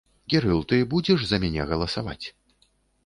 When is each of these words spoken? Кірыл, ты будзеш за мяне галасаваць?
Кірыл, 0.33 0.61
ты 0.71 0.79
будзеш 0.95 1.27
за 1.27 1.41
мяне 1.43 1.67
галасаваць? 1.73 2.25